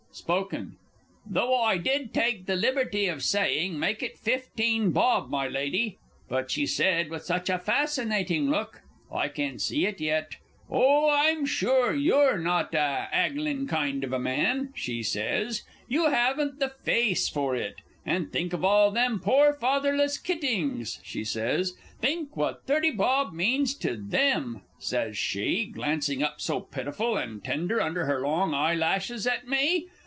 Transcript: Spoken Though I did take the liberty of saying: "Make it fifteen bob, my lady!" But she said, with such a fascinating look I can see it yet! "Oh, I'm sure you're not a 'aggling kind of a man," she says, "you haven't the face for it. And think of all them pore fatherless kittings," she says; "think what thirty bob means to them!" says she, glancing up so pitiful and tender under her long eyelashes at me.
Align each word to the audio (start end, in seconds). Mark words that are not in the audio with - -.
Spoken 0.13 0.75
Though 1.25 1.55
I 1.61 1.77
did 1.77 2.13
take 2.13 2.45
the 2.45 2.57
liberty 2.57 3.05
of 3.07 3.23
saying: 3.23 3.79
"Make 3.79 4.03
it 4.03 4.17
fifteen 4.17 4.91
bob, 4.91 5.29
my 5.29 5.47
lady!" 5.47 5.99
But 6.27 6.51
she 6.51 6.65
said, 6.65 7.09
with 7.09 7.23
such 7.23 7.49
a 7.49 7.57
fascinating 7.57 8.49
look 8.49 8.81
I 9.09 9.29
can 9.29 9.57
see 9.57 9.85
it 9.87 10.01
yet! 10.01 10.35
"Oh, 10.69 11.09
I'm 11.09 11.45
sure 11.45 11.93
you're 11.95 12.37
not 12.37 12.73
a 12.75 13.07
'aggling 13.13 13.67
kind 13.67 14.03
of 14.03 14.11
a 14.11 14.19
man," 14.19 14.73
she 14.75 15.01
says, 15.01 15.61
"you 15.87 16.09
haven't 16.09 16.59
the 16.59 16.67
face 16.83 17.29
for 17.29 17.55
it. 17.55 17.75
And 18.05 18.33
think 18.33 18.51
of 18.51 18.65
all 18.65 18.91
them 18.91 19.17
pore 19.21 19.53
fatherless 19.53 20.17
kittings," 20.17 20.99
she 21.03 21.23
says; 21.23 21.77
"think 22.01 22.35
what 22.35 22.65
thirty 22.65 22.91
bob 22.91 23.31
means 23.31 23.73
to 23.75 23.95
them!" 23.95 24.61
says 24.77 25.17
she, 25.17 25.67
glancing 25.67 26.21
up 26.21 26.41
so 26.41 26.59
pitiful 26.59 27.15
and 27.15 27.41
tender 27.45 27.79
under 27.81 28.07
her 28.07 28.19
long 28.19 28.53
eyelashes 28.53 29.25
at 29.25 29.47
me. 29.47 29.87